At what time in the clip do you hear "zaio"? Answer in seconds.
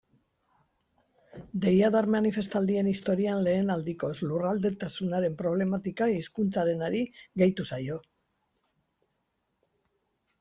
7.75-7.99